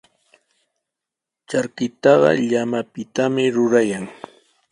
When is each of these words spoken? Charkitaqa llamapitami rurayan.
Charkitaqa 1.49 2.29
llamapitami 2.49 3.43
rurayan. 3.55 4.05